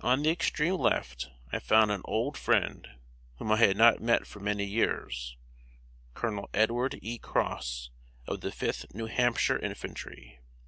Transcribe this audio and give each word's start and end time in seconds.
On 0.00 0.22
the 0.22 0.30
extreme 0.30 0.76
left 0.76 1.28
I 1.50 1.58
found 1.58 1.90
an 1.90 2.02
old 2.04 2.38
friend 2.38 2.86
whom 3.38 3.50
I 3.50 3.56
had 3.56 3.76
not 3.76 3.98
met 4.00 4.24
for 4.24 4.38
many 4.38 4.64
years 4.64 5.36
Colonel 6.14 6.48
Edward 6.54 7.00
E. 7.02 7.18
Cross, 7.18 7.90
of 8.28 8.42
the 8.42 8.52
Fifth 8.52 8.94
New 8.94 9.06
Hampshire 9.06 9.58
Infantry. 9.58 10.38